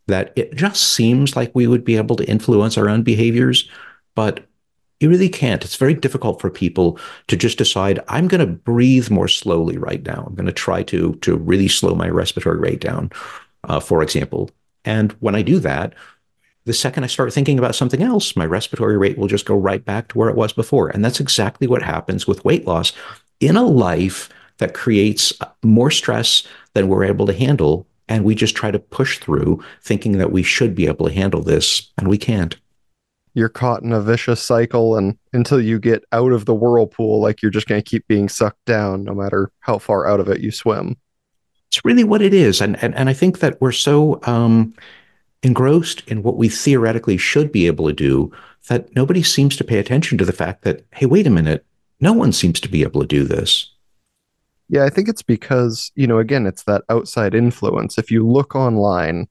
[0.08, 3.70] that it just seems like we would be able to influence our own behaviors,
[4.16, 4.46] but
[5.00, 5.64] you really can't.
[5.64, 10.06] It's very difficult for people to just decide, I'm going to breathe more slowly right
[10.06, 10.26] now.
[10.28, 13.12] I'm going to try to, to really slow my respiratory rate down,
[13.64, 14.52] uh, for example.
[14.86, 15.96] And when I do that,
[16.66, 19.84] the second I start thinking about something else, my respiratory rate will just go right
[19.84, 20.90] back to where it was before.
[20.90, 22.94] And that's exactly what happens with weight loss
[23.40, 25.34] in a life that creates
[25.64, 26.44] more stress
[26.76, 30.44] than we're able to handle and we just try to push through thinking that we
[30.44, 32.58] should be able to handle this and we can't.
[33.34, 37.42] You're caught in a vicious cycle and until you get out of the whirlpool like
[37.42, 40.42] you're just going to keep being sucked down no matter how far out of it
[40.42, 40.98] you swim.
[41.72, 44.74] It's really what it is and and, and i think that we're so um,
[45.42, 48.30] engrossed in what we theoretically should be able to do
[48.68, 51.66] that nobody seems to pay attention to the fact that hey wait a minute
[52.02, 53.71] no one seems to be able to do this
[54.72, 57.98] yeah, I think it's because, you know, again, it's that outside influence.
[57.98, 59.28] If you look online,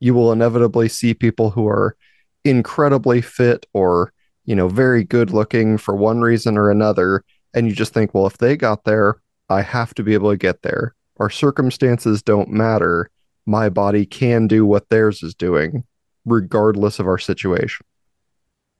[0.00, 1.96] you will inevitably see people who are
[2.44, 4.12] incredibly fit or,
[4.46, 7.22] you know, very good looking for one reason or another.
[7.54, 10.36] And you just think, well, if they got there, I have to be able to
[10.36, 10.96] get there.
[11.20, 13.12] Our circumstances don't matter.
[13.46, 15.84] My body can do what theirs is doing,
[16.24, 17.86] regardless of our situation.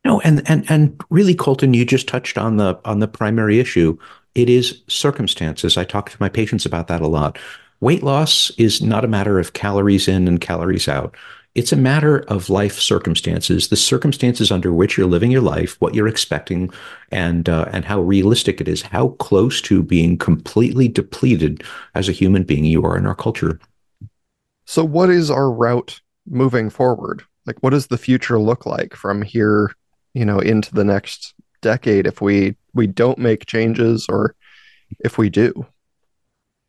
[0.05, 3.99] No, and and and really, Colton, you just touched on the on the primary issue
[4.35, 5.77] it is circumstances.
[5.77, 7.39] I talk to my patients about that a lot.
[7.81, 11.17] Weight loss is not a matter of calories in and calories out.
[11.57, 15.95] It's a matter of life circumstances, the circumstances under which you're living your life, what
[15.95, 16.71] you're expecting,
[17.11, 21.65] and uh, and how realistic it is, how close to being completely depleted
[21.97, 23.59] as a human being you are in our culture.
[24.65, 27.25] So, what is our route moving forward?
[27.47, 29.73] Like, what does the future look like from here,
[30.15, 34.35] you know, into the next decade if we we don't make changes or
[35.01, 35.67] if we do?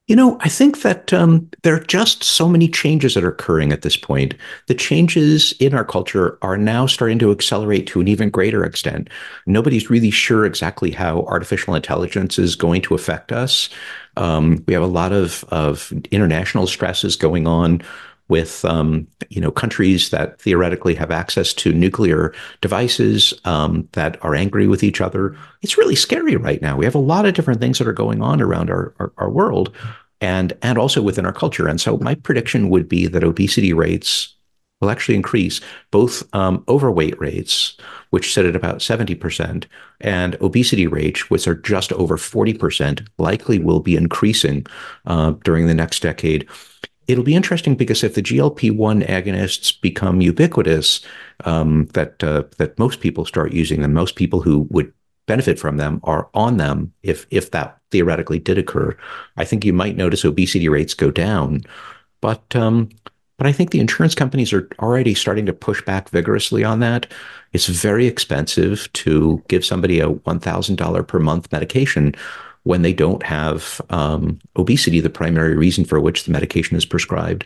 [0.08, 3.71] You know, I think that um, there are just so many changes that are occurring
[3.71, 4.34] at this point.
[4.67, 9.10] The changes in our culture are now starting to accelerate to an even greater extent.
[9.45, 13.69] Nobody's really sure exactly how artificial intelligence is going to affect us.
[14.17, 17.82] Um, we have a lot of, of international stresses going on
[18.32, 24.34] with um, you know countries that theoretically have access to nuclear devices um, that are
[24.34, 25.36] angry with each other.
[25.62, 26.78] It's really scary right now.
[26.78, 29.30] We have a lot of different things that are going on around our, our, our
[29.30, 29.76] world,
[30.22, 31.67] and and also within our culture.
[31.67, 34.34] And so my prediction would be that obesity rates
[34.80, 37.78] will actually increase, both um, overweight rates,
[38.10, 39.65] which sit at about 70%,
[40.00, 44.65] and obesity rates, which are just over 40%, likely will be increasing
[45.06, 46.48] uh, during the next decade
[47.12, 51.01] it'll be interesting because if the GLP-1 agonists become ubiquitous,
[51.45, 54.91] um, that uh, that most people start using them, most people who would
[55.27, 56.93] benefit from them are on them.
[57.03, 58.95] If if that theoretically did occur,
[59.37, 61.62] I think you might notice obesity rates go down,
[62.21, 62.89] but um,
[63.41, 67.12] But I think the insurance companies are already starting to push back vigorously on that.
[67.53, 72.13] It's very expensive to give somebody a $1,000 per month medication
[72.63, 77.45] when they don't have um, obesity, the primary reason for which the medication is prescribed.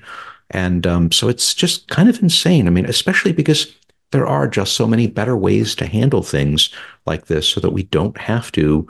[0.52, 2.68] And um, so it's just kind of insane.
[2.68, 3.74] I mean, especially because
[4.12, 6.70] there are just so many better ways to handle things
[7.06, 8.88] like this so that we don't have to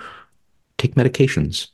[0.77, 1.67] take medications.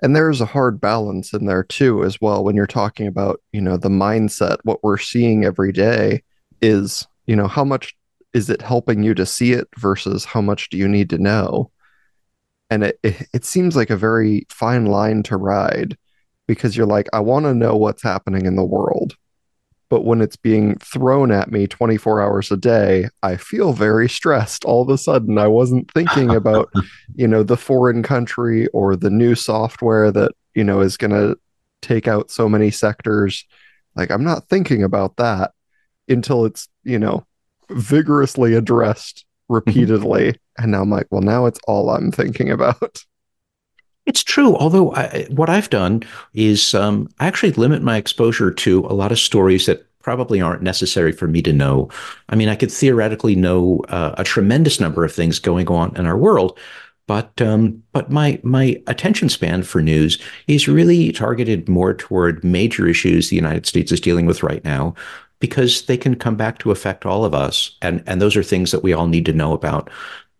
[0.00, 3.60] And there's a hard balance in there too, as well, when you're talking about, you
[3.60, 6.22] know, the mindset, what we're seeing every day
[6.60, 7.96] is, you know, how much
[8.34, 11.70] is it helping you to see it versus how much do you need to know?
[12.70, 15.96] And it, it, it seems like a very fine line to ride
[16.46, 19.16] because you're like, I want to know what's happening in the world.
[19.90, 24.64] But when it's being thrown at me 24 hours a day, I feel very stressed.
[24.64, 26.72] All of a sudden, I wasn't thinking about,
[27.14, 31.36] you know, the foreign country or the new software that, you know, is going to
[31.82, 33.44] take out so many sectors.
[33.94, 35.52] Like, I'm not thinking about that
[36.08, 37.26] until it's, you know,
[37.70, 39.54] vigorously addressed mm-hmm.
[39.54, 40.36] repeatedly.
[40.58, 43.04] And now I'm like, well, now it's all I'm thinking about.
[44.06, 44.54] It's true.
[44.56, 46.02] Although I, what I've done
[46.34, 50.62] is um, I actually limit my exposure to a lot of stories that probably aren't
[50.62, 51.88] necessary for me to know.
[52.28, 56.04] I mean, I could theoretically know uh, a tremendous number of things going on in
[56.04, 56.58] our world,
[57.06, 62.86] but um, but my my attention span for news is really targeted more toward major
[62.86, 64.94] issues the United States is dealing with right now,
[65.38, 68.70] because they can come back to affect all of us, and and those are things
[68.70, 69.90] that we all need to know about.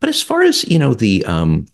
[0.01, 1.66] But as far as you know, the um,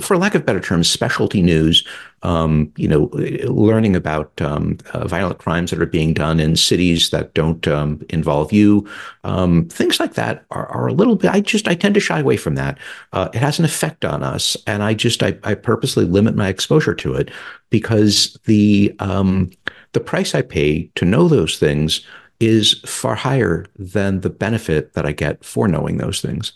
[0.00, 1.86] for lack of better terms, specialty news,
[2.22, 3.10] um, you know,
[3.44, 8.00] learning about um, uh, violent crimes that are being done in cities that don't um,
[8.08, 8.88] involve you,
[9.24, 11.30] um, things like that are, are, a little bit.
[11.30, 12.78] I just I tend to shy away from that.
[13.12, 16.48] Uh, it has an effect on us, and I just I, I purposely limit my
[16.48, 17.30] exposure to it
[17.70, 19.50] because the um,
[19.92, 22.06] the price I pay to know those things
[22.40, 26.52] is far higher than the benefit that I get for knowing those things.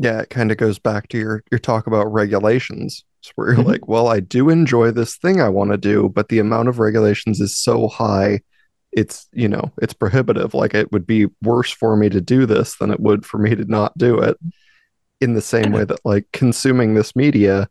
[0.00, 3.04] Yeah, it kind of goes back to your your talk about regulations.
[3.34, 3.68] where you're mm-hmm.
[3.68, 6.78] like, well, I do enjoy this thing I want to do, but the amount of
[6.78, 8.40] regulations is so high,
[8.92, 10.54] it's you know, it's prohibitive.
[10.54, 13.54] Like it would be worse for me to do this than it would for me
[13.54, 14.38] to not do it.
[15.20, 17.68] In the same way that like consuming this media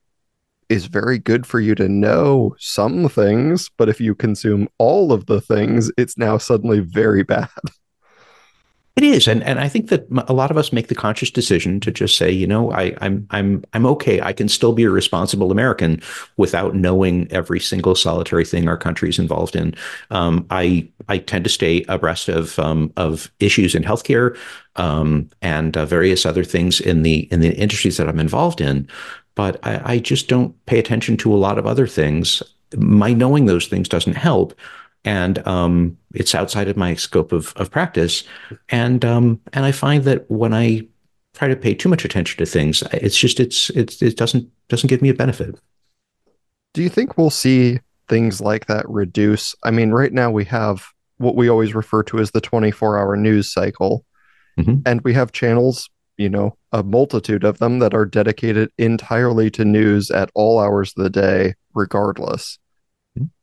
[0.69, 5.25] is very good for you to know some things, but if you consume all of
[5.25, 7.49] the things, it's now suddenly very bad.
[8.95, 11.79] It is, and and I think that a lot of us make the conscious decision
[11.81, 14.19] to just say, you know, I, I'm I'm I'm okay.
[14.19, 16.01] I can still be a responsible American
[16.35, 19.73] without knowing every single solitary thing our country is involved in.
[20.11, 24.37] Um, I I tend to stay abreast of um, of issues in healthcare
[24.75, 28.85] um, and uh, various other things in the in the industries that I'm involved in,
[29.35, 32.43] but I, I just don't pay attention to a lot of other things.
[32.75, 34.53] My knowing those things doesn't help
[35.05, 38.23] and um, it's outside of my scope of, of practice.
[38.69, 40.87] And um, and I find that when I
[41.33, 44.89] try to pay too much attention to things, it's just it's it's it doesn't doesn't
[44.89, 45.59] give me a benefit.
[46.73, 49.55] Do you think we'll see things like that reduce?
[49.63, 50.85] I mean, right now we have
[51.17, 54.05] what we always refer to as the 24 hour news cycle.
[54.57, 54.79] Mm-hmm.
[54.85, 59.65] And we have channels, you know, a multitude of them that are dedicated entirely to
[59.65, 62.59] news at all hours of the day, regardless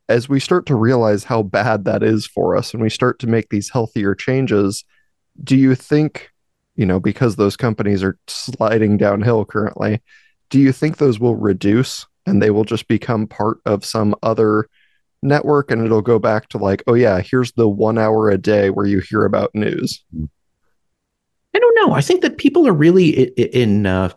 [0.09, 3.27] as we start to realize how bad that is for us and we start to
[3.27, 4.85] make these healthier changes,
[5.43, 6.31] do you think,
[6.77, 10.01] you know, because those companies are sliding downhill currently,
[10.51, 14.69] do you think those will reduce and they will just become part of some other
[15.23, 18.71] network and it'll go back to like, oh, yeah, here's the one hour a day
[18.71, 20.05] where you hear about news?
[21.55, 21.95] I don't know.
[21.95, 24.11] I think that people are really in, uh,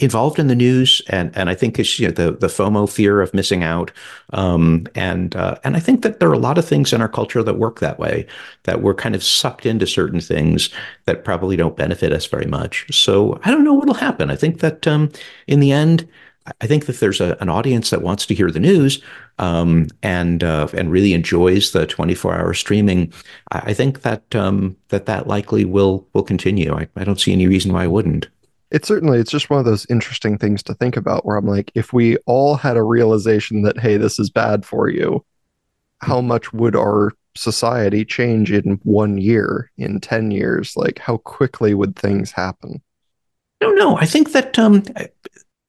[0.00, 3.20] involved in the news, and and I think it's you know, the the FOMO fear
[3.20, 3.92] of missing out,
[4.32, 7.08] um, and uh, and I think that there are a lot of things in our
[7.08, 8.26] culture that work that way,
[8.64, 10.70] that we're kind of sucked into certain things
[11.04, 12.86] that probably don't benefit us very much.
[12.92, 14.30] So I don't know what'll happen.
[14.30, 15.10] I think that um,
[15.46, 16.08] in the end.
[16.60, 19.00] I think that there's a, an audience that wants to hear the news
[19.38, 23.14] um, and uh, and really enjoys the 24 hour streaming.
[23.50, 26.74] I, I think that um, that that likely will will continue.
[26.74, 28.28] I, I don't see any reason why it wouldn't
[28.74, 31.70] it's certainly it's just one of those interesting things to think about where i'm like
[31.74, 35.24] if we all had a realization that hey this is bad for you
[36.00, 40.76] how much would our society change in one year in 10 years?
[40.76, 42.82] Like how quickly would things happen?
[43.60, 43.96] I don't know.
[43.96, 44.82] I think that um,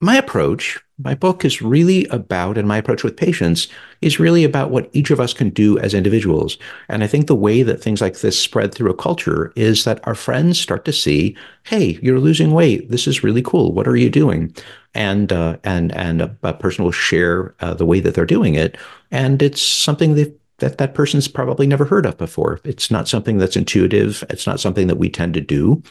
[0.00, 3.68] my approach my book is really about, and my approach with patients
[4.00, 6.56] is really about what each of us can do as individuals.
[6.88, 10.06] And I think the way that things like this spread through a culture is that
[10.06, 12.90] our friends start to see, hey, you're losing weight.
[12.90, 13.72] This is really cool.
[13.72, 14.54] What are you doing?
[14.94, 18.54] And uh, and and a, a, person will share uh, the way that they're doing
[18.54, 18.78] it,
[19.10, 22.60] and it's something that that that person's probably never heard of before.
[22.64, 24.24] It's not something that's intuitive.
[24.30, 25.82] It's not something that we tend to do,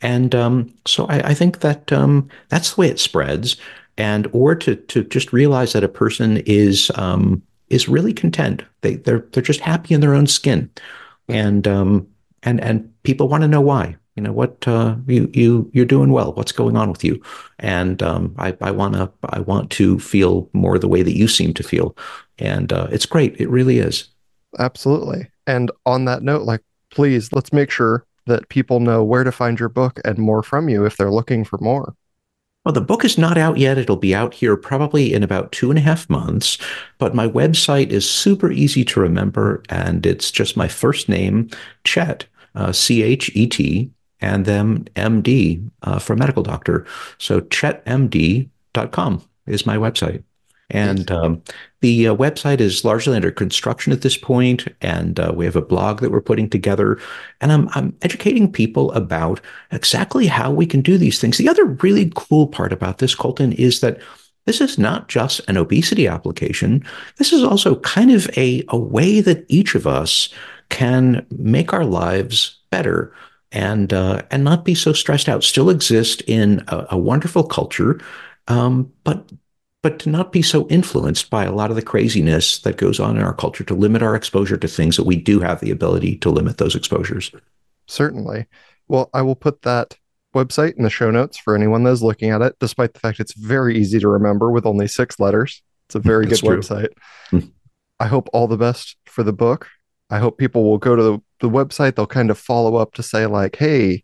[0.00, 3.56] and um, so I, I, think that um, that's the way it spreads.
[3.96, 8.64] And or to to just realize that a person is um, is really content.
[8.80, 10.70] They they're they're just happy in their own skin,
[11.28, 12.08] and um,
[12.42, 13.96] and and people want to know why.
[14.16, 16.32] You know what uh, you you you're doing well.
[16.32, 17.20] What's going on with you?
[17.58, 21.26] And um, I I want to I want to feel more the way that you
[21.28, 21.96] seem to feel,
[22.38, 23.40] and uh, it's great.
[23.40, 24.08] It really is.
[24.58, 25.28] Absolutely.
[25.46, 29.60] And on that note, like please let's make sure that people know where to find
[29.60, 31.94] your book and more from you if they're looking for more.
[32.64, 33.76] Well, the book is not out yet.
[33.76, 36.56] It'll be out here probably in about two and a half months.
[36.96, 41.50] But my website is super easy to remember, and it's just my first name,
[41.84, 42.24] Chet,
[42.54, 43.90] uh, C H E T,
[44.20, 46.86] and then MD uh, for medical doctor.
[47.18, 50.22] So chetmd.com is my website.
[50.70, 51.42] And um,
[51.80, 55.62] the uh, website is largely under construction at this point, and uh, we have a
[55.62, 56.98] blog that we're putting together.
[57.40, 59.40] And I'm, I'm educating people about
[59.70, 61.36] exactly how we can do these things.
[61.36, 64.00] The other really cool part about this, Colton, is that
[64.46, 66.84] this is not just an obesity application.
[67.16, 70.28] This is also kind of a, a way that each of us
[70.68, 73.14] can make our lives better
[73.52, 75.44] and uh, and not be so stressed out.
[75.44, 78.00] Still exist in a, a wonderful culture,
[78.48, 79.30] um, but
[79.84, 83.18] but to not be so influenced by a lot of the craziness that goes on
[83.18, 83.64] in our culture.
[83.64, 86.74] To limit our exposure to things that we do have the ability to limit those
[86.74, 87.30] exposures.
[87.86, 88.46] Certainly.
[88.88, 89.98] Well, I will put that
[90.34, 92.56] website in the show notes for anyone that is looking at it.
[92.60, 96.24] Despite the fact it's very easy to remember with only six letters, it's a very
[96.24, 96.60] good true.
[96.60, 96.88] website.
[97.28, 97.40] Hmm.
[98.00, 99.68] I hope all the best for the book.
[100.08, 101.96] I hope people will go to the, the website.
[101.96, 104.02] They'll kind of follow up to say, like, hey,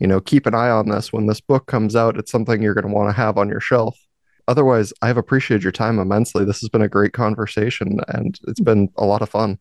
[0.00, 1.12] you know, keep an eye on this.
[1.12, 3.60] When this book comes out, it's something you're going to want to have on your
[3.60, 3.96] shelf.
[4.50, 6.44] Otherwise, I've appreciated your time immensely.
[6.44, 9.60] This has been a great conversation and it's been a lot of fun.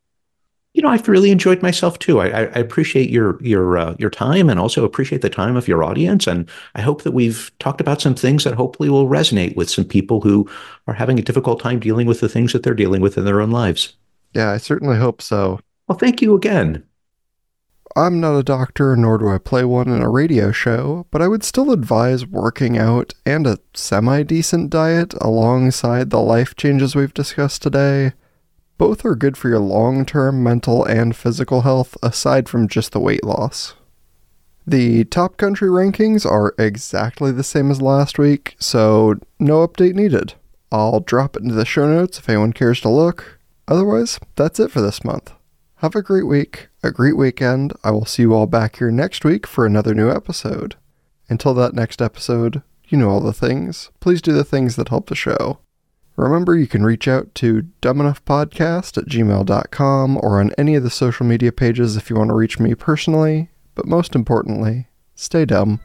[0.74, 2.20] You know, I've really enjoyed myself too.
[2.20, 5.84] I, I appreciate your your uh, your time and also appreciate the time of your
[5.84, 6.26] audience.
[6.26, 9.86] And I hope that we've talked about some things that hopefully will resonate with some
[9.86, 10.50] people who
[10.88, 13.42] are having a difficult time dealing with the things that they're dealing with in their
[13.42, 13.94] own lives.
[14.34, 15.60] Yeah, I certainly hope so.
[15.88, 16.84] Well, thank you again.
[17.96, 21.28] I'm not a doctor, nor do I play one in a radio show, but I
[21.28, 27.14] would still advise working out and a semi decent diet alongside the life changes we've
[27.14, 28.14] discussed today.
[28.78, 33.00] Both are good for your long term mental and physical health, aside from just the
[33.00, 33.74] weight loss.
[34.66, 40.36] The top country rankings are exactly the same as last week, so no update needed.
[40.72, 43.40] I'll drop it into the show notes if anyone cares to look.
[43.68, 45.34] Otherwise, that's it for this month.
[45.80, 47.72] Have a great week, a great weekend.
[47.86, 50.76] I will see you all back here next week for another new episode.
[51.30, 53.90] Until that next episode, you know all the things.
[54.02, 55.60] Please do the things that help the show.
[56.18, 61.26] Remember, you can reach out to dumbenoughpodcast at gmail.com or on any of the social
[61.26, 63.50] media pages if you want to reach me personally.
[63.74, 65.80] But most importantly, stay dumb.